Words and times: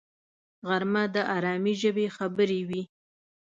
غرمه 0.67 1.03
د 1.15 1.17
آرامي 1.35 1.73
ژبې 1.81 2.07
خبرې 2.17 2.61
وي 2.69 2.83